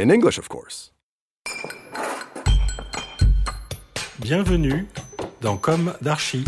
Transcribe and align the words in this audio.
In 0.00 0.10
English, 0.10 0.38
of 0.38 0.48
course. 0.48 0.90
Bienvenue 4.20 4.86
dans 5.40 5.58
Com 5.58 5.92
d'Archi. 6.00 6.44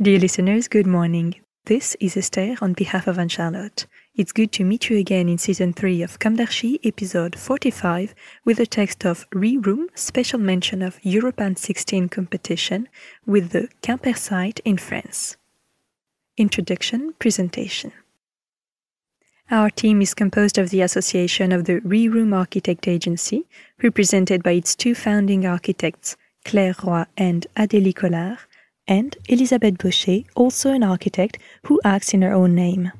Dear 0.00 0.18
listeners, 0.18 0.68
good 0.68 0.86
morning. 0.86 1.36
This 1.66 1.96
is 2.00 2.16
Esther 2.16 2.56
on 2.60 2.72
behalf 2.72 3.06
of 3.06 3.18
Anne 3.18 3.28
Charlotte. 3.28 3.86
It's 4.16 4.32
good 4.32 4.50
to 4.52 4.64
meet 4.64 4.90
you 4.90 4.98
again 4.98 5.28
in 5.28 5.38
season 5.38 5.72
3 5.72 6.02
of 6.02 6.18
Com 6.18 6.34
d'Archi, 6.34 6.80
episode 6.82 7.38
45, 7.38 8.12
with 8.44 8.56
the 8.56 8.66
text 8.66 9.04
of 9.04 9.26
Re-Room, 9.32 9.86
special 9.94 10.40
mention 10.40 10.82
of 10.82 11.00
Europan 11.02 11.56
16 11.56 12.08
competition 12.08 12.88
with 13.24 13.50
the 13.50 13.68
Quimper 13.82 14.16
site 14.16 14.60
in 14.64 14.78
France. 14.78 15.36
Introduction 16.36 17.14
Presentation 17.20 17.92
Our 19.50 19.70
team 19.70 20.02
is 20.02 20.12
composed 20.12 20.58
of 20.58 20.68
the 20.68 20.82
association 20.82 21.52
of 21.52 21.64
the 21.64 21.80
Re-Room 21.80 22.34
Architect 22.34 22.86
Agency, 22.86 23.46
represented 23.82 24.42
by 24.42 24.50
its 24.50 24.74
two 24.74 24.94
founding 24.94 25.46
architects, 25.46 26.18
Claire 26.44 26.74
Roy 26.84 27.04
and 27.16 27.46
Adélie 27.56 27.96
Collard, 27.96 28.40
and 28.86 29.16
Elisabeth 29.26 29.78
Boscher, 29.78 30.26
also 30.34 30.70
an 30.70 30.82
architect 30.82 31.38
who 31.64 31.80
acts 31.82 32.12
in 32.12 32.20
her 32.20 32.32
own 32.34 32.54
name. 32.54 32.92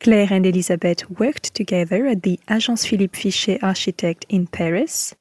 Claire 0.00 0.28
and 0.30 0.46
Elisabeth 0.46 1.10
worked 1.10 1.54
together 1.54 2.06
at 2.06 2.22
the 2.22 2.40
Agence 2.48 2.88
Philippe 2.88 3.20
Fichet 3.20 3.62
Architect 3.62 4.24
in 4.30 4.46
Paris. 4.46 5.14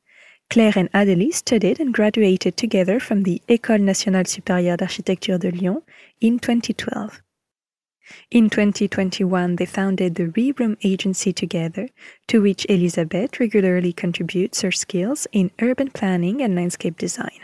Claire 0.50 0.74
and 0.78 0.90
Adélie 0.94 1.34
studied 1.34 1.82
and 1.82 1.94
graduated 1.94 2.56
together 2.56 3.02
from 3.02 3.24
the 3.24 3.42
École 3.50 3.82
Nationale 3.82 4.24
Supérieure 4.24 4.78
d'Architecture 4.78 5.38
de 5.38 5.52
Lyon 5.52 5.82
in 6.22 6.40
2012. 6.40 7.22
In 8.32 8.50
2021, 8.50 9.56
they 9.56 9.66
founded 9.66 10.16
the 10.16 10.28
Re-Room 10.28 10.78
Agency 10.84 11.34
together, 11.34 11.90
to 12.28 12.42
which 12.42 12.66
Elisabeth 12.70 13.40
regularly 13.40 13.94
contributes 13.94 14.62
her 14.62 14.72
skills 14.72 15.28
in 15.32 15.52
urban 15.62 15.90
planning 15.92 16.42
and 16.42 16.56
landscape 16.56 16.98
design. 16.98 17.40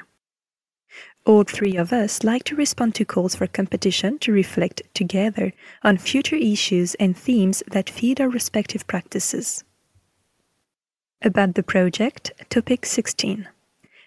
All 1.26 1.44
three 1.44 1.76
of 1.76 1.92
us 1.92 2.24
like 2.24 2.44
to 2.46 2.56
respond 2.56 2.94
to 2.96 3.06
calls 3.06 3.36
for 3.36 3.48
competition 3.48 4.20
to 4.20 4.32
reflect 4.32 4.84
together 4.94 5.54
on 5.84 5.98
future 5.98 6.36
issues 6.36 6.94
and 6.96 7.18
themes 7.18 7.64
that 7.72 7.90
feed 7.90 8.22
our 8.22 8.30
respective 8.30 8.86
practices. 8.86 9.64
About 11.24 11.56
the 11.56 11.64
project, 11.64 12.32
topic 12.50 12.86
16. 12.86 13.48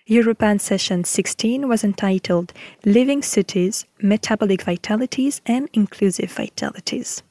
Europan 0.08 0.58
Session 0.58 1.04
16 1.04 1.68
was 1.68 1.84
entitled 1.84 2.54
Living 2.86 3.20
Cities, 3.20 3.84
Metabolic 4.00 4.62
Vitalities 4.62 5.42
and 5.44 5.68
Inclusive 5.74 6.32
Vitalities. 6.32 7.22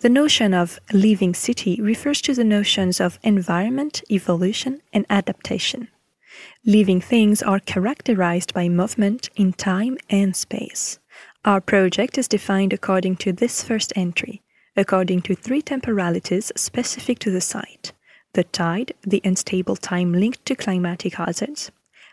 The 0.00 0.10
notion 0.10 0.52
of 0.52 0.78
living 0.92 1.32
city 1.32 1.80
refers 1.80 2.20
to 2.20 2.34
the 2.34 2.44
notions 2.44 3.00
of 3.00 3.18
environment, 3.22 4.02
evolution, 4.10 4.82
and 4.92 5.06
adaptation. 5.08 5.88
Living 6.66 7.00
things 7.00 7.42
are 7.42 7.60
characterized 7.60 8.52
by 8.52 8.68
movement 8.68 9.30
in 9.34 9.54
time 9.54 9.96
and 10.10 10.36
space. 10.36 10.98
Our 11.46 11.62
project 11.62 12.18
is 12.18 12.28
defined 12.28 12.74
according 12.74 13.16
to 13.16 13.32
this 13.32 13.62
first 13.62 13.90
entry, 13.96 14.42
according 14.76 15.22
to 15.22 15.34
three 15.34 15.62
temporalities 15.62 16.52
specific 16.56 17.18
to 17.20 17.30
the 17.30 17.40
site 17.40 17.92
the 18.34 18.44
tide, 18.44 18.92
the 19.02 19.22
unstable 19.24 19.76
time 19.76 20.12
linked 20.12 20.44
to 20.46 20.54
climatic 20.54 21.14
hazards, 21.14 21.70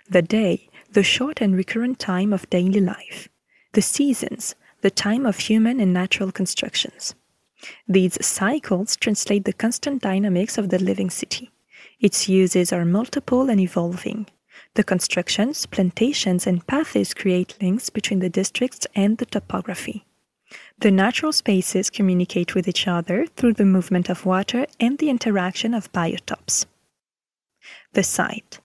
the 0.09 0.21
day, 0.21 0.69
the 0.91 1.03
short 1.03 1.41
and 1.41 1.55
recurrent 1.55 1.99
time 1.99 2.33
of 2.33 2.49
daily 2.49 2.79
life, 2.79 3.29
the 3.73 3.81
seasons, 3.81 4.55
the 4.81 4.91
time 4.91 5.25
of 5.25 5.37
human 5.37 5.79
and 5.79 5.93
natural 5.93 6.31
constructions. 6.31 7.15
These 7.87 8.25
cycles 8.25 8.95
translate 8.95 9.45
the 9.45 9.53
constant 9.53 10.01
dynamics 10.01 10.57
of 10.57 10.69
the 10.69 10.79
living 10.79 11.09
city. 11.09 11.51
Its 11.99 12.27
uses 12.27 12.73
are 12.73 12.85
multiple 12.85 13.49
and 13.49 13.59
evolving. 13.59 14.27
The 14.73 14.83
constructions, 14.83 15.65
plantations, 15.65 16.47
and 16.47 16.65
paths 16.65 17.13
create 17.13 17.57
links 17.61 17.89
between 17.89 18.19
the 18.19 18.29
districts 18.29 18.87
and 18.95 19.17
the 19.17 19.25
topography. 19.25 20.05
The 20.81 20.89
natural 20.89 21.31
spaces 21.31 21.91
communicate 21.91 22.55
with 22.55 22.67
each 22.67 22.87
other 22.87 23.27
through 23.35 23.53
the 23.53 23.65
movement 23.65 24.09
of 24.09 24.25
water 24.25 24.65
and 24.79 24.97
the 24.97 25.11
interaction 25.11 25.75
of 25.75 25.91
biotopes. 25.91 26.65
The 27.93 28.01
site. 28.01 28.59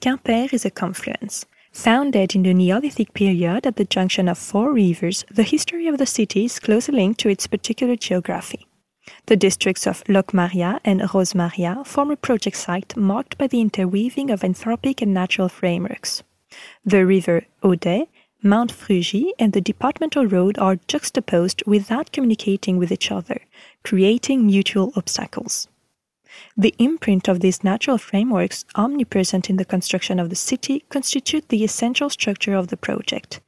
Quimper 0.00 0.52
is 0.52 0.64
a 0.64 0.70
confluence. 0.70 1.46
Founded 1.72 2.34
in 2.34 2.42
the 2.42 2.52
Neolithic 2.52 3.14
period 3.14 3.68
at 3.68 3.76
the 3.76 3.84
junction 3.84 4.28
of 4.28 4.36
four 4.36 4.72
rivers, 4.72 5.24
the 5.30 5.44
history 5.44 5.86
of 5.86 5.98
the 5.98 6.06
city 6.06 6.46
is 6.46 6.58
closely 6.58 6.96
linked 6.96 7.20
to 7.20 7.28
its 7.28 7.46
particular 7.46 7.94
geography. 7.94 8.66
The 9.26 9.36
districts 9.36 9.86
of 9.86 10.02
Locmaria 10.08 10.80
and 10.84 11.02
Rosemaria 11.02 11.86
form 11.86 12.10
a 12.10 12.16
project 12.16 12.56
site 12.56 12.96
marked 12.96 13.38
by 13.38 13.46
the 13.46 13.60
interweaving 13.60 14.30
of 14.30 14.40
anthropic 14.40 15.02
and 15.02 15.14
natural 15.14 15.48
frameworks. 15.48 16.24
The 16.84 17.06
river 17.06 17.46
Odet, 17.62 18.08
Mount 18.42 18.72
Frugy, 18.72 19.32
and 19.38 19.52
the 19.52 19.60
departmental 19.60 20.24
road 20.24 20.58
are 20.58 20.76
juxtaposed 20.86 21.62
without 21.66 22.12
communicating 22.12 22.78
with 22.78 22.92
each 22.92 23.10
other, 23.10 23.40
creating 23.82 24.46
mutual 24.46 24.92
obstacles. 24.94 25.66
The 26.56 26.74
imprint 26.78 27.26
of 27.26 27.40
these 27.40 27.64
natural 27.64 27.98
frameworks, 27.98 28.64
omnipresent 28.76 29.50
in 29.50 29.56
the 29.56 29.64
construction 29.64 30.20
of 30.20 30.30
the 30.30 30.36
city, 30.36 30.84
constitute 30.88 31.48
the 31.48 31.64
essential 31.64 32.10
structure 32.10 32.54
of 32.54 32.68
the 32.68 32.76
project. 32.76 33.40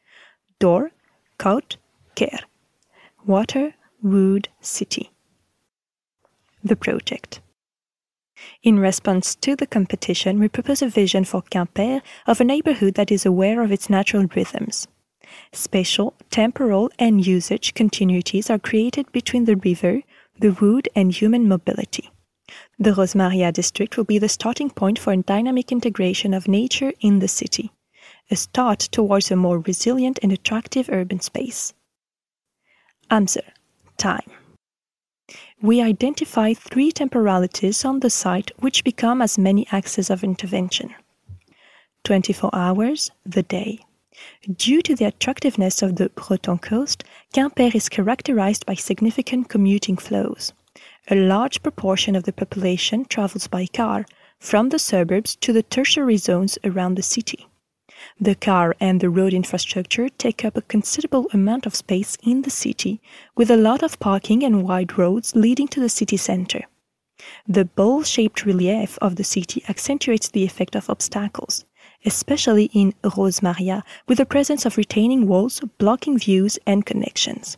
Dour, 0.59 0.91
Koad, 1.39 1.77
Ker. 2.17 2.41
Water, 3.25 3.75
wood, 4.03 4.49
city. 4.61 5.11
The 6.65 6.77
project. 6.77 7.41
In 8.63 8.79
response 8.79 9.35
to 9.37 9.57
the 9.57 9.67
competition, 9.67 10.39
we 10.39 10.49
propose 10.49 10.83
a 10.83 10.89
vision 10.89 11.25
for 11.25 11.43
Quimper 11.43 12.03
of 12.27 12.41
a 12.41 12.45
neighborhood 12.45 12.95
that 12.95 13.11
is 13.11 13.27
aware 13.27 13.63
of 13.63 13.73
its 13.73 13.91
natural 13.91 14.27
rhythms. 14.35 14.89
Spatial, 15.53 16.15
temporal, 16.31 16.91
and 16.99 17.27
usage 17.27 17.75
continuities 17.75 18.51
are 18.51 18.59
created 18.59 19.11
between 19.13 19.45
the 19.45 19.57
river, 19.57 20.03
the 20.39 20.53
wood, 20.53 20.89
and 20.95 21.13
human 21.13 21.49
mobility. 21.49 22.11
The 22.79 22.91
Rosemaria 22.91 23.53
district 23.53 23.97
will 23.97 24.05
be 24.05 24.19
the 24.19 24.29
starting 24.29 24.71
point 24.71 24.99
for 24.99 25.13
a 25.13 25.17
dynamic 25.17 25.71
integration 25.71 26.35
of 26.35 26.49
nature 26.49 26.93
in 27.01 27.21
the 27.21 27.29
city, 27.29 27.71
a 28.31 28.37
start 28.37 28.81
towards 28.81 29.31
a 29.31 29.37
more 29.37 29.61
resilient 29.61 30.19
and 30.23 30.33
attractive 30.33 30.89
urban 30.91 31.21
space. 31.21 31.75
Answer 33.11 33.45
Time. 33.97 34.40
We 35.61 35.81
identify 35.81 36.55
three 36.55 36.93
temporalities 36.93 37.85
on 37.85 38.01
the 38.01 38.11
site 38.11 38.51
which 38.59 38.85
become 38.85 39.21
as 39.21 39.39
many 39.39 39.67
axes 39.71 40.11
of 40.11 40.25
intervention 40.25 40.95
24 42.05 42.51
hours, 42.53 43.11
the 43.27 43.43
day. 43.43 43.81
Due 44.57 44.83
to 44.83 44.95
the 44.95 45.05
attractiveness 45.05 45.83
of 45.83 45.97
the 45.97 46.09
Breton 46.11 46.59
coast, 46.59 47.05
Quimper 47.33 47.75
is 47.75 47.89
characterized 47.89 48.67
by 48.67 48.75
significant 48.75 49.49
commuting 49.49 49.97
flows. 49.97 50.53
A 51.11 51.15
large 51.15 51.63
proportion 51.63 52.17
of 52.17 52.25
the 52.25 52.33
population 52.33 53.05
travels 53.05 53.47
by 53.47 53.67
car 53.67 54.07
from 54.39 54.71
the 54.71 54.79
suburbs 54.79 55.37
to 55.37 55.53
the 55.53 55.63
tertiary 55.63 56.17
zones 56.17 56.59
around 56.65 56.95
the 56.95 57.03
city. 57.03 57.50
The 58.21 58.35
car 58.35 58.77
and 58.81 59.01
the 59.01 59.11
road 59.11 59.35
infrastructure 59.35 60.09
take 60.09 60.45
up 60.45 60.57
a 60.57 60.63
considerable 60.63 61.29
amount 61.33 61.67
of 61.67 61.75
space 61.75 62.17
in 62.23 62.43
the 62.43 62.51
city, 62.51 63.01
with 63.37 63.51
a 63.51 63.57
lot 63.57 63.83
of 63.83 63.99
parking 63.99 64.45
and 64.45 64.63
wide 64.63 64.99
roads 64.99 65.35
leading 65.35 65.69
to 65.69 65.81
the 65.81 65.89
city 65.89 66.17
center. 66.17 66.65
The 67.47 67.65
bowl 67.65 68.03
shaped 68.03 68.47
relief 68.47 68.99
of 69.03 69.17
the 69.17 69.25
city 69.25 69.63
accentuates 69.69 70.29
the 70.29 70.45
effect 70.45 70.75
of 70.75 70.89
obstacles, 70.89 71.65
especially 72.05 72.71
in 72.73 72.95
Rosemaria, 73.03 73.83
with 74.09 74.19
the 74.19 74.27
presence 74.27 74.65
of 74.65 74.77
retaining 74.77 75.27
walls 75.27 75.61
blocking 75.79 76.19
views 76.19 76.59
and 76.67 76.87
connections. 76.87 77.57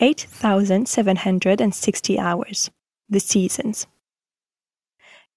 8,760 0.00 2.18
hours. 2.18 2.70
The 3.08 3.20
seasons. 3.20 3.86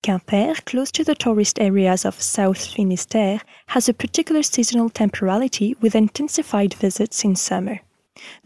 Quimper, 0.03 0.53
close 0.65 0.91
to 0.91 1.05
the 1.05 1.15
tourist 1.15 1.59
areas 1.59 2.03
of 2.03 2.21
South 2.21 2.57
Finistère, 2.57 3.39
has 3.67 3.88
a 3.88 3.94
particular 3.94 4.44
seasonal 4.44 4.89
temporality 4.89 5.77
with 5.79 5.95
intensified 5.95 6.73
visits 6.73 7.23
in 7.23 7.38
summer. 7.38 7.79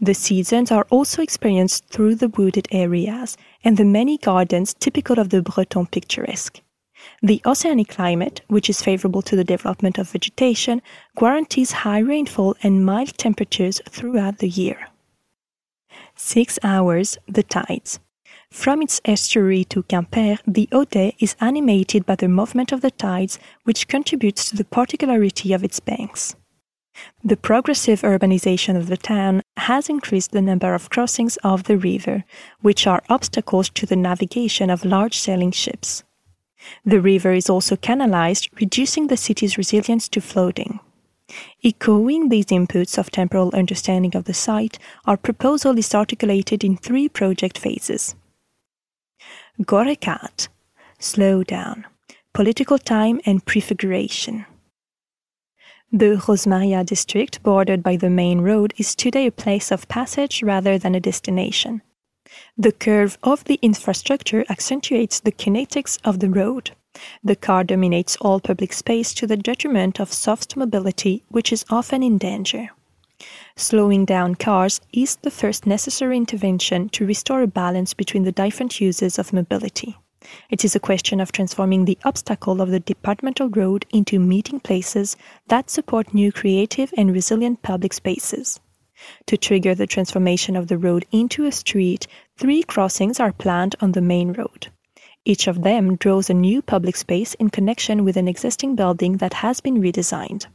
The 0.00 0.14
seasons 0.14 0.70
are 0.70 0.86
also 0.88 1.20
experienced 1.20 1.88
through 1.88 2.14
the 2.14 2.28
wooded 2.28 2.68
areas 2.70 3.36
and 3.64 3.76
the 3.76 3.84
many 3.84 4.18
gardens 4.18 4.72
typical 4.72 5.18
of 5.18 5.30
the 5.30 5.42
Breton 5.42 5.86
picturesque. 5.86 6.60
The 7.22 7.42
oceanic 7.44 7.88
climate, 7.88 8.40
which 8.46 8.70
is 8.70 8.80
favorable 8.80 9.22
to 9.22 9.34
the 9.34 9.44
development 9.44 9.98
of 9.98 10.10
vegetation, 10.10 10.80
guarantees 11.16 11.72
high 11.72 11.98
rainfall 11.98 12.54
and 12.62 12.84
mild 12.84 13.18
temperatures 13.18 13.80
throughout 13.88 14.38
the 14.38 14.48
year. 14.48 14.88
6 16.14 16.58
hours, 16.62 17.18
the 17.26 17.42
tides. 17.42 17.98
From 18.50 18.82
its 18.82 19.00
estuary 19.04 19.64
to 19.64 19.82
Quimper, 19.82 20.38
the 20.46 20.68
Odet 20.72 21.14
is 21.20 21.36
animated 21.40 22.04
by 22.04 22.16
the 22.16 22.28
movement 22.28 22.72
of 22.72 22.80
the 22.80 22.90
tides, 22.90 23.38
which 23.64 23.88
contributes 23.88 24.48
to 24.48 24.56
the 24.56 24.64
particularity 24.64 25.52
of 25.52 25.62
its 25.62 25.80
banks. 25.80 26.34
The 27.22 27.36
progressive 27.36 28.02
urbanization 28.02 28.76
of 28.76 28.88
the 28.88 28.96
town 28.96 29.42
has 29.56 29.88
increased 29.88 30.32
the 30.32 30.42
number 30.42 30.74
of 30.74 30.90
crossings 30.90 31.36
of 31.44 31.64
the 31.64 31.78
river, 31.78 32.24
which 32.60 32.86
are 32.86 33.02
obstacles 33.08 33.68
to 33.70 33.86
the 33.86 33.96
navigation 33.96 34.70
of 34.70 34.84
large 34.84 35.18
sailing 35.18 35.52
ships. 35.52 36.02
The 36.84 37.00
river 37.00 37.32
is 37.32 37.48
also 37.48 37.76
canalized, 37.76 38.48
reducing 38.60 39.06
the 39.06 39.16
city's 39.16 39.56
resilience 39.56 40.08
to 40.08 40.20
flooding. 40.20 40.80
Echoing 41.62 42.28
these 42.28 42.46
inputs 42.46 42.98
of 42.98 43.10
temporal 43.10 43.50
understanding 43.54 44.16
of 44.16 44.24
the 44.24 44.34
site, 44.34 44.78
our 45.06 45.16
proposal 45.16 45.78
is 45.78 45.94
articulated 45.94 46.64
in 46.64 46.76
three 46.76 47.08
project 47.08 47.58
phases. 47.58 48.16
Gorekat, 49.60 50.46
slow 51.00 51.42
down, 51.42 51.84
political 52.32 52.78
time 52.78 53.20
and 53.26 53.44
prefiguration. 53.44 54.46
The 55.90 56.16
Rosmaria 56.16 56.86
district, 56.86 57.42
bordered 57.42 57.82
by 57.82 57.96
the 57.96 58.08
main 58.08 58.40
road, 58.42 58.72
is 58.76 58.94
today 58.94 59.26
a 59.26 59.32
place 59.32 59.72
of 59.72 59.88
passage 59.88 60.44
rather 60.44 60.78
than 60.78 60.94
a 60.94 61.00
destination. 61.00 61.82
The 62.56 62.70
curve 62.70 63.18
of 63.24 63.42
the 63.44 63.58
infrastructure 63.60 64.44
accentuates 64.48 65.18
the 65.18 65.32
kinetics 65.32 65.98
of 66.04 66.20
the 66.20 66.30
road. 66.30 66.70
The 67.24 67.34
car 67.34 67.64
dominates 67.64 68.16
all 68.20 68.38
public 68.38 68.72
space 68.72 69.12
to 69.14 69.26
the 69.26 69.36
detriment 69.36 69.98
of 69.98 70.12
soft 70.12 70.56
mobility, 70.56 71.24
which 71.30 71.52
is 71.52 71.64
often 71.68 72.04
in 72.04 72.16
danger. 72.16 72.70
Slowing 73.60 74.04
down 74.04 74.36
cars 74.36 74.80
is 74.92 75.16
the 75.16 75.32
first 75.32 75.66
necessary 75.66 76.16
intervention 76.16 76.88
to 76.90 77.04
restore 77.04 77.42
a 77.42 77.48
balance 77.48 77.92
between 77.92 78.22
the 78.22 78.30
different 78.30 78.80
uses 78.80 79.18
of 79.18 79.32
mobility. 79.32 79.96
It 80.48 80.64
is 80.64 80.76
a 80.76 80.80
question 80.80 81.18
of 81.18 81.32
transforming 81.32 81.84
the 81.84 81.98
obstacle 82.04 82.60
of 82.60 82.70
the 82.70 82.78
departmental 82.78 83.48
road 83.48 83.84
into 83.90 84.20
meeting 84.20 84.60
places 84.60 85.16
that 85.48 85.70
support 85.70 86.14
new 86.14 86.30
creative 86.30 86.94
and 86.96 87.12
resilient 87.12 87.62
public 87.62 87.92
spaces. 87.94 88.60
To 89.26 89.36
trigger 89.36 89.74
the 89.74 89.88
transformation 89.88 90.54
of 90.54 90.68
the 90.68 90.78
road 90.78 91.04
into 91.10 91.44
a 91.44 91.50
street, 91.50 92.06
three 92.36 92.62
crossings 92.62 93.18
are 93.18 93.32
planned 93.32 93.74
on 93.80 93.90
the 93.90 94.00
main 94.00 94.34
road. 94.34 94.68
Each 95.24 95.48
of 95.48 95.62
them 95.64 95.96
draws 95.96 96.30
a 96.30 96.34
new 96.34 96.62
public 96.62 96.94
space 96.94 97.34
in 97.34 97.50
connection 97.50 98.04
with 98.04 98.16
an 98.16 98.28
existing 98.28 98.76
building 98.76 99.16
that 99.16 99.34
has 99.34 99.60
been 99.60 99.82
redesigned. 99.82 100.46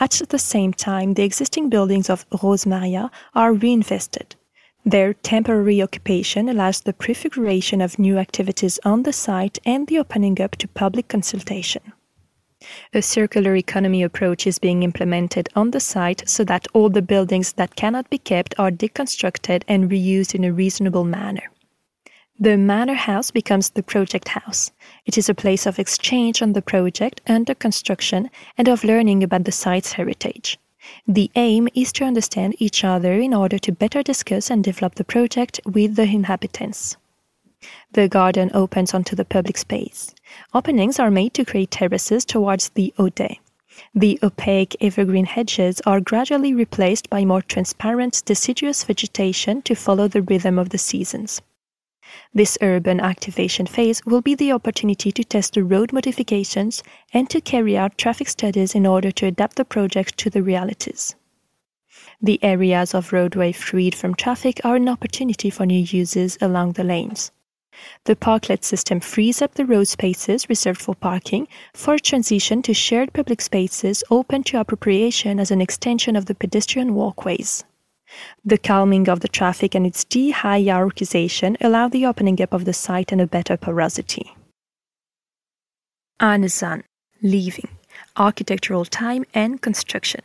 At 0.00 0.22
the 0.30 0.38
same 0.38 0.72
time, 0.72 1.12
the 1.12 1.24
existing 1.24 1.68
buildings 1.68 2.08
of 2.08 2.24
Rosmaria 2.30 3.10
are 3.34 3.52
reinvested. 3.52 4.34
Their 4.82 5.12
temporary 5.12 5.82
occupation 5.82 6.48
allows 6.48 6.80
the 6.80 6.94
prefiguration 6.94 7.82
of 7.82 7.98
new 7.98 8.16
activities 8.16 8.78
on 8.82 9.02
the 9.02 9.12
site 9.12 9.58
and 9.66 9.86
the 9.86 9.98
opening 9.98 10.40
up 10.40 10.56
to 10.56 10.68
public 10.68 11.08
consultation. 11.08 11.82
A 12.94 13.02
circular 13.02 13.54
economy 13.54 14.02
approach 14.02 14.46
is 14.46 14.58
being 14.58 14.82
implemented 14.82 15.50
on 15.54 15.70
the 15.70 15.80
site 15.80 16.26
so 16.26 16.44
that 16.44 16.66
all 16.72 16.88
the 16.88 17.02
buildings 17.02 17.52
that 17.52 17.76
cannot 17.76 18.08
be 18.08 18.16
kept 18.18 18.54
are 18.58 18.70
deconstructed 18.70 19.64
and 19.68 19.90
reused 19.90 20.34
in 20.34 20.44
a 20.44 20.52
reasonable 20.52 21.04
manner. 21.04 21.50
The 22.42 22.56
Manor 22.56 22.94
House 22.94 23.30
becomes 23.30 23.68
the 23.68 23.82
project 23.82 24.28
house. 24.28 24.72
It 25.04 25.18
is 25.18 25.28
a 25.28 25.34
place 25.34 25.66
of 25.66 25.78
exchange 25.78 26.40
on 26.40 26.54
the 26.54 26.62
project 26.62 27.20
under 27.26 27.54
construction 27.54 28.30
and 28.56 28.66
of 28.66 28.82
learning 28.82 29.22
about 29.22 29.44
the 29.44 29.52
site's 29.52 29.92
heritage. 29.92 30.58
The 31.06 31.30
aim 31.34 31.68
is 31.74 31.92
to 31.92 32.04
understand 32.04 32.54
each 32.58 32.82
other 32.82 33.12
in 33.12 33.34
order 33.34 33.58
to 33.58 33.72
better 33.72 34.02
discuss 34.02 34.50
and 34.50 34.64
develop 34.64 34.94
the 34.94 35.04
project 35.04 35.60
with 35.66 35.96
the 35.96 36.04
inhabitants. 36.04 36.96
The 37.92 38.08
garden 38.08 38.50
opens 38.54 38.94
onto 38.94 39.14
the 39.14 39.26
public 39.26 39.58
space. 39.58 40.14
Openings 40.54 40.98
are 40.98 41.10
made 41.10 41.34
to 41.34 41.44
create 41.44 41.72
terraces 41.72 42.24
towards 42.24 42.70
the 42.70 42.94
Odet. 42.98 43.36
The 43.94 44.18
opaque 44.22 44.76
evergreen 44.80 45.26
hedges 45.26 45.82
are 45.84 46.00
gradually 46.00 46.54
replaced 46.54 47.10
by 47.10 47.26
more 47.26 47.42
transparent 47.42 48.22
deciduous 48.24 48.82
vegetation 48.82 49.60
to 49.60 49.74
follow 49.74 50.08
the 50.08 50.22
rhythm 50.22 50.58
of 50.58 50.70
the 50.70 50.78
seasons. 50.78 51.42
This 52.34 52.58
urban 52.60 53.00
activation 53.00 53.66
phase 53.66 54.04
will 54.04 54.20
be 54.20 54.34
the 54.34 54.52
opportunity 54.52 55.12
to 55.12 55.24
test 55.24 55.54
the 55.54 55.64
road 55.64 55.92
modifications 55.92 56.82
and 57.12 57.28
to 57.30 57.40
carry 57.40 57.76
out 57.76 57.98
traffic 57.98 58.28
studies 58.28 58.74
in 58.74 58.86
order 58.86 59.10
to 59.12 59.26
adapt 59.26 59.56
the 59.56 59.64
project 59.64 60.16
to 60.18 60.30
the 60.30 60.42
realities. 60.42 61.14
The 62.22 62.38
areas 62.42 62.94
of 62.94 63.12
roadway 63.12 63.52
freed 63.52 63.94
from 63.94 64.14
traffic 64.14 64.60
are 64.64 64.76
an 64.76 64.88
opportunity 64.88 65.50
for 65.50 65.66
new 65.66 65.80
uses 65.80 66.38
along 66.40 66.72
the 66.72 66.84
lanes. 66.84 67.30
The 68.04 68.16
parklet 68.16 68.62
system 68.62 69.00
frees 69.00 69.40
up 69.40 69.54
the 69.54 69.64
road 69.64 69.88
spaces 69.88 70.48
reserved 70.48 70.82
for 70.82 70.94
parking 70.94 71.48
for 71.72 71.94
a 71.94 71.98
transition 71.98 72.60
to 72.62 72.74
shared 72.74 73.12
public 73.12 73.40
spaces 73.40 74.04
open 74.10 74.42
to 74.44 74.60
appropriation 74.60 75.40
as 75.40 75.50
an 75.50 75.60
extension 75.60 76.14
of 76.14 76.26
the 76.26 76.34
pedestrian 76.34 76.94
walkways. 76.94 77.64
The 78.44 78.58
calming 78.58 79.08
of 79.08 79.20
the 79.20 79.28
traffic 79.28 79.74
and 79.74 79.86
its 79.86 80.04
de-hierarchization 80.04 81.56
allow 81.60 81.88
the 81.88 82.06
opening 82.06 82.40
up 82.42 82.52
of 82.52 82.64
the 82.64 82.72
site 82.72 83.12
and 83.12 83.20
a 83.20 83.26
better 83.26 83.56
porosity. 83.56 84.34
Anezan, 86.20 86.82
leaving, 87.22 87.68
architectural 88.16 88.84
time 88.84 89.24
and 89.34 89.60
construction. 89.62 90.20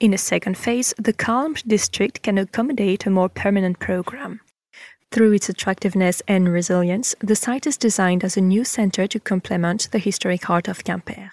In 0.00 0.14
a 0.14 0.18
second 0.18 0.56
phase, 0.56 0.94
the 0.98 1.12
calmed 1.12 1.62
district 1.66 2.22
can 2.22 2.38
accommodate 2.38 3.06
a 3.06 3.10
more 3.10 3.28
permanent 3.28 3.78
program. 3.78 4.40
Through 5.10 5.32
its 5.32 5.48
attractiveness 5.48 6.22
and 6.28 6.48
resilience, 6.48 7.14
the 7.20 7.36
site 7.36 7.66
is 7.66 7.76
designed 7.76 8.24
as 8.24 8.36
a 8.36 8.42
new 8.42 8.64
center 8.64 9.06
to 9.06 9.20
complement 9.20 9.88
the 9.90 9.98
historic 9.98 10.44
heart 10.44 10.68
of 10.68 10.84
Quimper. 10.84 11.30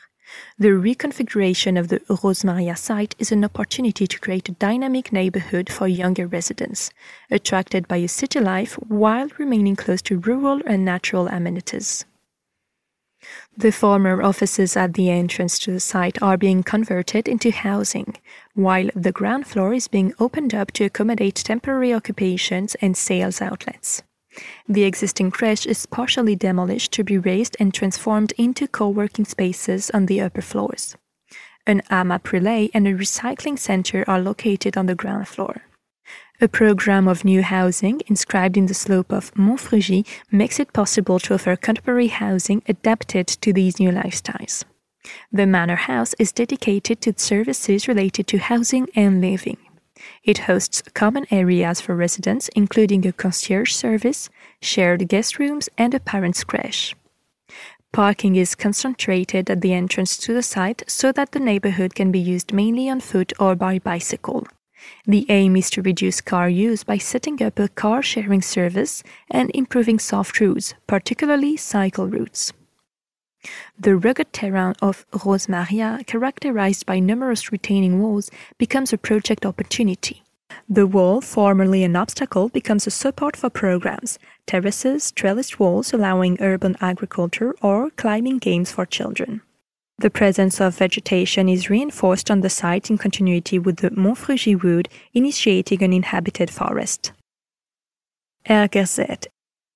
The 0.57 0.69
reconfiguration 0.69 1.79
of 1.79 1.89
the 1.89 1.99
Rosmaria 2.09 2.77
site 2.77 3.15
is 3.19 3.31
an 3.31 3.43
opportunity 3.43 4.07
to 4.07 4.19
create 4.19 4.49
a 4.49 4.53
dynamic 4.53 5.11
neighborhood 5.11 5.69
for 5.69 5.87
younger 5.87 6.27
residents, 6.27 6.91
attracted 7.29 7.87
by 7.87 7.97
a 7.97 8.07
city 8.07 8.39
life 8.39 8.73
while 8.75 9.27
remaining 9.37 9.75
close 9.75 10.01
to 10.03 10.19
rural 10.19 10.61
and 10.65 10.85
natural 10.85 11.27
amenities. 11.27 12.05
The 13.57 13.71
former 13.71 14.21
offices 14.21 14.77
at 14.77 14.93
the 14.93 15.09
entrance 15.09 15.57
to 15.59 15.71
the 15.71 15.79
site 15.79 16.21
are 16.21 16.37
being 16.37 16.61
converted 16.63 17.27
into 17.27 17.51
housing, 17.51 18.15
while 18.53 18.89
the 18.95 19.11
ground 19.11 19.47
floor 19.47 19.73
is 19.73 19.87
being 19.87 20.13
opened 20.19 20.53
up 20.53 20.71
to 20.73 20.85
accommodate 20.85 21.35
temporary 21.35 21.93
occupations 21.93 22.75
and 22.75 22.95
sales 22.95 23.41
outlets. 23.41 24.03
The 24.67 24.83
existing 24.83 25.31
crèche 25.31 25.65
is 25.65 25.85
partially 25.85 26.35
demolished 26.35 26.91
to 26.93 27.03
be 27.03 27.17
raised 27.17 27.55
and 27.59 27.73
transformed 27.73 28.33
into 28.37 28.67
co-working 28.67 29.25
spaces 29.25 29.91
on 29.91 30.05
the 30.05 30.21
upper 30.21 30.41
floors. 30.41 30.95
An 31.67 31.81
AMAP 31.89 32.31
relay 32.31 32.69
and 32.73 32.87
a 32.87 32.93
recycling 32.93 33.57
center 33.57 34.03
are 34.07 34.19
located 34.19 34.77
on 34.77 34.85
the 34.85 34.95
ground 34.95 35.27
floor. 35.27 35.63
A 36.41 36.47
program 36.47 37.07
of 37.07 37.23
new 37.23 37.41
housing 37.41 38.01
inscribed 38.07 38.57
in 38.57 38.65
the 38.65 38.73
slope 38.73 39.11
of 39.11 39.33
Montfrugy 39.35 40.05
makes 40.31 40.59
it 40.59 40.73
possible 40.73 41.17
to 41.19 41.33
offer 41.33 41.55
contemporary 41.55 42.07
housing 42.07 42.61
adapted 42.67 43.27
to 43.27 43.53
these 43.53 43.79
new 43.79 43.89
lifestyles. 43.89 44.63
The 45.31 45.45
manor 45.45 45.77
house 45.77 46.13
is 46.19 46.31
dedicated 46.31 46.99
to 47.01 47.13
services 47.17 47.87
related 47.87 48.27
to 48.27 48.37
housing 48.37 48.89
and 48.95 49.21
living. 49.21 49.57
It 50.23 50.39
hosts 50.39 50.81
common 50.93 51.25
areas 51.31 51.81
for 51.81 51.95
residents, 51.95 52.49
including 52.55 53.05
a 53.05 53.13
concierge 53.13 53.73
service, 53.73 54.29
shared 54.61 55.07
guest 55.07 55.39
rooms, 55.39 55.69
and 55.77 55.93
a 55.93 55.99
parents' 55.99 56.43
crèche. 56.43 56.93
Parking 57.93 58.35
is 58.35 58.55
concentrated 58.55 59.49
at 59.49 59.61
the 59.61 59.73
entrance 59.73 60.17
to 60.17 60.33
the 60.33 60.43
site 60.43 60.83
so 60.87 61.11
that 61.13 61.31
the 61.31 61.39
neighborhood 61.39 61.95
can 61.95 62.11
be 62.11 62.19
used 62.19 62.51
mainly 62.51 62.89
on 62.89 62.99
foot 62.99 63.31
or 63.39 63.55
by 63.55 63.79
bicycle. 63.79 64.45
The 65.07 65.25
aim 65.29 65.55
is 65.55 65.69
to 65.71 65.81
reduce 65.81 66.19
car 66.21 66.49
use 66.49 66.83
by 66.83 66.97
setting 66.97 67.41
up 67.41 67.57
a 67.57 67.69
car 67.69 68.01
sharing 68.01 68.41
service 68.41 69.01
and 69.31 69.49
improving 69.53 69.99
soft 69.99 70.39
routes, 70.39 70.73
particularly 70.87 71.55
cycle 71.57 72.07
routes. 72.07 72.51
The 73.77 73.95
rugged 73.95 74.33
terrain 74.33 74.75
of 74.81 75.05
Rosmaria, 75.11 76.05
characterized 76.05 76.85
by 76.85 76.99
numerous 76.99 77.51
retaining 77.51 78.01
walls, 78.01 78.29
becomes 78.57 78.93
a 78.93 78.97
project 78.97 79.45
opportunity. 79.45 80.23
The 80.69 80.87
wall, 80.87 81.21
formerly 81.21 81.83
an 81.83 81.95
obstacle, 81.95 82.49
becomes 82.49 82.87
a 82.87 82.91
support 82.91 83.35
for 83.35 83.49
programs, 83.49 84.19
terraces, 84.45 85.11
trellised 85.11 85.59
walls 85.59 85.93
allowing 85.93 86.41
urban 86.41 86.75
agriculture, 86.81 87.55
or 87.61 87.89
climbing 87.91 88.37
games 88.39 88.71
for 88.71 88.85
children. 88.85 89.41
The 89.97 90.09
presence 90.09 90.59
of 90.59 90.77
vegetation 90.77 91.47
is 91.47 91.69
reinforced 91.69 92.29
on 92.29 92.41
the 92.41 92.49
site 92.49 92.89
in 92.89 92.97
continuity 92.97 93.59
with 93.59 93.77
the 93.77 93.91
Montfrugy 93.91 94.61
Wood, 94.61 94.89
initiating 95.13 95.81
an 95.83 95.93
inhabited 95.93 96.49
forest. 96.49 97.11
RGZ 98.47 99.27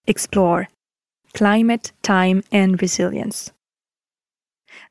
Explore 0.07 0.67
Climate, 1.33 1.91
Time, 2.01 2.43
and 2.51 2.81
Resilience. 2.81 3.51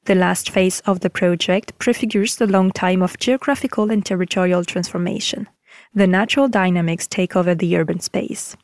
The 0.05 0.15
last 0.15 0.51
phase 0.51 0.81
of 0.81 1.01
the 1.01 1.11
project 1.11 1.79
prefigures 1.79 2.37
the 2.37 2.47
long 2.47 2.71
time 2.71 3.03
of 3.03 3.19
geographical 3.19 3.91
and 3.91 4.05
territorial 4.05 4.65
transformation. 4.65 5.49
The 5.95 6.07
natural 6.07 6.49
dynamics 6.49 7.07
take 7.07 7.37
over 7.37 7.55
the 7.55 7.77
urban 7.77 8.01
space. 8.01 8.57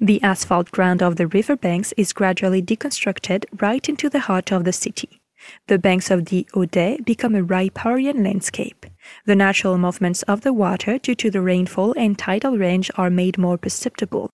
The 0.00 0.22
asphalt 0.22 0.70
ground 0.70 1.02
of 1.02 1.16
the 1.16 1.26
riverbanks 1.26 1.92
is 1.96 2.12
gradually 2.12 2.62
deconstructed 2.62 3.44
right 3.60 3.88
into 3.88 4.08
the 4.08 4.20
heart 4.20 4.52
of 4.52 4.64
the 4.64 4.72
city. 4.72 5.20
The 5.66 5.78
banks 5.78 6.10
of 6.10 6.26
the 6.26 6.46
Odet 6.54 7.04
become 7.04 7.34
a 7.34 7.42
riparian 7.42 8.22
landscape. 8.22 8.86
The 9.26 9.36
natural 9.36 9.76
movements 9.76 10.22
of 10.22 10.40
the 10.40 10.52
water 10.52 10.98
due 10.98 11.14
to 11.16 11.30
the 11.30 11.42
rainfall 11.42 11.92
and 11.96 12.18
tidal 12.18 12.56
range 12.56 12.90
are 12.96 13.10
made 13.10 13.36
more 13.36 13.58
perceptible. 13.58 14.30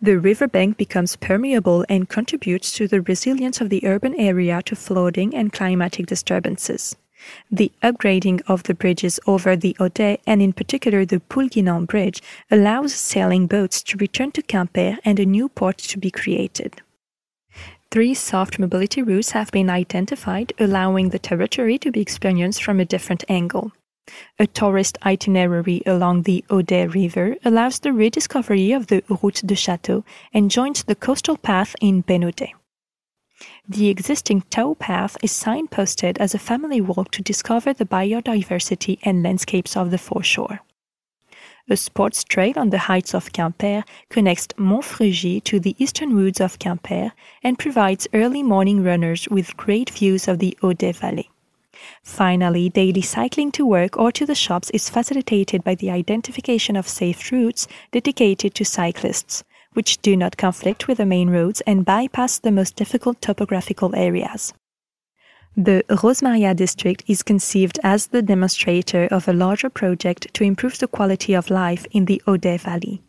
The 0.00 0.18
riverbank 0.18 0.76
becomes 0.76 1.16
permeable 1.16 1.84
and 1.88 2.08
contributes 2.08 2.72
to 2.72 2.88
the 2.88 3.00
resilience 3.00 3.60
of 3.60 3.70
the 3.70 3.86
urban 3.86 4.14
area 4.14 4.62
to 4.62 4.76
flooding 4.76 5.34
and 5.34 5.52
climatic 5.52 6.06
disturbances. 6.06 6.96
The 7.50 7.70
upgrading 7.82 8.42
of 8.48 8.64
the 8.64 8.74
bridges 8.74 9.20
over 9.26 9.54
the 9.54 9.76
Odet 9.78 10.20
and 10.26 10.42
in 10.42 10.52
particular 10.52 11.04
the 11.04 11.20
Poulguinan 11.20 11.86
Bridge 11.86 12.22
allows 12.50 12.94
sailing 12.94 13.46
boats 13.46 13.82
to 13.84 13.96
return 13.96 14.32
to 14.32 14.42
Quimper 14.42 14.98
and 15.04 15.20
a 15.20 15.26
new 15.26 15.48
port 15.48 15.78
to 15.78 15.98
be 15.98 16.10
created. 16.10 16.82
Three 17.92 18.14
soft 18.14 18.58
mobility 18.58 19.02
routes 19.02 19.32
have 19.32 19.50
been 19.50 19.68
identified, 19.68 20.52
allowing 20.58 21.10
the 21.10 21.18
territory 21.18 21.78
to 21.78 21.92
be 21.92 22.00
experienced 22.00 22.64
from 22.64 22.80
a 22.80 22.86
different 22.86 23.22
angle. 23.28 23.70
A 24.38 24.46
tourist 24.48 24.98
itinerary 25.06 25.82
along 25.86 26.22
the 26.22 26.44
Odet 26.50 26.92
River 26.92 27.36
allows 27.44 27.78
the 27.78 27.92
rediscovery 27.92 28.72
of 28.72 28.88
the 28.88 29.04
Route 29.08 29.42
de 29.46 29.54
Château 29.54 30.04
and 30.32 30.50
joins 30.50 30.82
the 30.82 30.96
coastal 30.96 31.36
path 31.36 31.76
in 31.80 32.02
Benodet. 32.02 32.52
The 33.68 33.88
existing 33.88 34.42
tow 34.50 34.74
path 34.74 35.16
is 35.22 35.32
signposted 35.32 36.18
as 36.18 36.34
a 36.34 36.38
family 36.38 36.80
walk 36.80 37.10
to 37.12 37.22
discover 37.22 37.72
the 37.72 37.84
biodiversity 37.84 38.98
and 39.02 39.22
landscapes 39.22 39.76
of 39.76 39.90
the 39.90 39.98
foreshore. 39.98 40.60
A 41.68 41.76
sports 41.76 42.24
trail 42.24 42.54
on 42.56 42.70
the 42.70 42.86
heights 42.90 43.14
of 43.14 43.32
Quimper 43.32 43.84
connects 44.08 44.48
Montfrugy 44.56 45.42
to 45.44 45.60
the 45.60 45.76
eastern 45.78 46.14
woods 46.14 46.40
of 46.40 46.58
Quimper 46.58 47.12
and 47.42 47.58
provides 47.58 48.08
early 48.12 48.42
morning 48.42 48.82
runners 48.82 49.28
with 49.28 49.56
great 49.56 49.90
views 49.90 50.28
of 50.28 50.38
the 50.38 50.56
Odet 50.62 50.96
Valley. 50.96 51.31
Finally, 52.02 52.68
daily 52.68 53.02
cycling 53.02 53.52
to 53.52 53.66
work 53.66 53.96
or 53.96 54.12
to 54.12 54.26
the 54.26 54.34
shops 54.34 54.70
is 54.70 54.90
facilitated 54.90 55.62
by 55.64 55.74
the 55.74 55.90
identification 55.90 56.76
of 56.76 56.88
safe 56.88 57.30
routes 57.32 57.66
dedicated 57.90 58.54
to 58.54 58.64
cyclists, 58.64 59.44
which 59.72 60.00
do 60.02 60.16
not 60.16 60.36
conflict 60.36 60.88
with 60.88 60.98
the 60.98 61.06
main 61.06 61.30
roads 61.30 61.60
and 61.62 61.84
bypass 61.84 62.38
the 62.38 62.50
most 62.50 62.76
difficult 62.76 63.20
topographical 63.20 63.94
areas. 63.94 64.52
The 65.56 65.84
Rosemaria 65.88 66.56
district 66.56 67.04
is 67.06 67.22
conceived 67.22 67.78
as 67.82 68.06
the 68.06 68.22
demonstrator 68.22 69.06
of 69.10 69.28
a 69.28 69.34
larger 69.34 69.68
project 69.68 70.32
to 70.34 70.44
improve 70.44 70.78
the 70.78 70.88
quality 70.88 71.34
of 71.34 71.50
life 71.50 71.86
in 71.90 72.06
the 72.06 72.22
Odet 72.26 72.60
Valley. 72.60 73.02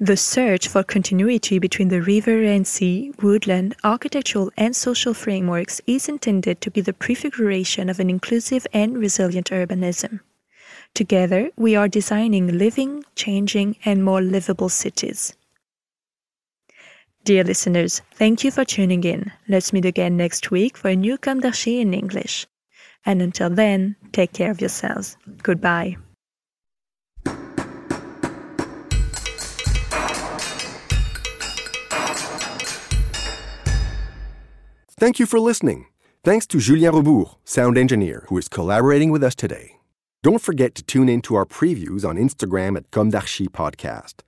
The 0.00 0.16
search 0.16 0.68
for 0.68 0.84
continuity 0.84 1.58
between 1.58 1.88
the 1.88 2.02
river 2.02 2.42
and 2.42 2.66
sea, 2.66 3.12
woodland, 3.20 3.74
architectural, 3.82 4.52
and 4.56 4.74
social 4.74 5.14
frameworks 5.14 5.80
is 5.86 6.08
intended 6.08 6.60
to 6.60 6.70
be 6.70 6.80
the 6.80 6.92
prefiguration 6.92 7.88
of 7.88 7.98
an 7.98 8.08
inclusive 8.08 8.66
and 8.72 8.96
resilient 8.96 9.50
urbanism. 9.50 10.20
Together, 10.94 11.50
we 11.56 11.76
are 11.76 11.88
designing 11.88 12.58
living, 12.58 13.04
changing, 13.14 13.76
and 13.84 14.04
more 14.04 14.22
livable 14.22 14.68
cities. 14.68 15.34
Dear 17.24 17.44
listeners, 17.44 18.00
thank 18.14 18.44
you 18.44 18.50
for 18.50 18.64
tuning 18.64 19.04
in. 19.04 19.32
Let's 19.48 19.72
meet 19.72 19.84
again 19.84 20.16
next 20.16 20.50
week 20.50 20.76
for 20.76 20.88
a 20.88 20.96
new 20.96 21.16
d'Archi 21.18 21.80
in 21.80 21.92
English. 21.92 22.46
And 23.04 23.20
until 23.20 23.50
then, 23.50 23.96
take 24.12 24.32
care 24.32 24.50
of 24.50 24.60
yourselves. 24.60 25.16
Goodbye. 25.42 25.96
Thank 34.98 35.20
you 35.20 35.26
for 35.26 35.38
listening. 35.38 35.86
Thanks 36.24 36.44
to 36.48 36.58
Julien 36.58 36.92
Rebours, 36.92 37.36
sound 37.44 37.78
engineer, 37.78 38.24
who 38.26 38.36
is 38.36 38.48
collaborating 38.48 39.12
with 39.12 39.22
us 39.22 39.36
today. 39.36 39.76
Don't 40.24 40.42
forget 40.42 40.74
to 40.74 40.82
tune 40.82 41.08
in 41.08 41.22
to 41.22 41.36
our 41.36 41.46
previews 41.46 42.04
on 42.04 42.16
Instagram 42.16 42.76
at 42.76 42.90
Com 42.90 43.10
d'Archi 43.10 43.46
Podcast. 43.46 44.22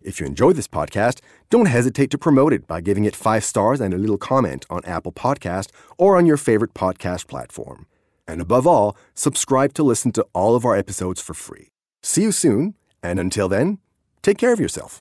If 0.00 0.18
you 0.18 0.24
enjoy 0.24 0.54
this 0.54 0.68
podcast, 0.68 1.20
don't 1.50 1.66
hesitate 1.66 2.10
to 2.12 2.16
promote 2.16 2.54
it 2.54 2.66
by 2.66 2.80
giving 2.80 3.04
it 3.04 3.14
five 3.14 3.44
stars 3.44 3.78
and 3.78 3.92
a 3.92 3.98
little 3.98 4.16
comment 4.16 4.64
on 4.70 4.82
Apple 4.86 5.12
Podcast 5.12 5.68
or 5.98 6.16
on 6.16 6.24
your 6.24 6.38
favorite 6.38 6.72
podcast 6.72 7.26
platform. 7.26 7.84
And 8.26 8.40
above 8.40 8.66
all, 8.66 8.96
subscribe 9.12 9.74
to 9.74 9.82
listen 9.82 10.12
to 10.12 10.24
all 10.32 10.56
of 10.56 10.64
our 10.64 10.74
episodes 10.74 11.20
for 11.20 11.34
free. 11.34 11.68
See 12.02 12.22
you 12.22 12.32
soon, 12.32 12.74
and 13.02 13.20
until 13.20 13.50
then, 13.50 13.80
take 14.22 14.38
care 14.38 14.54
of 14.54 14.60
yourself. 14.60 14.98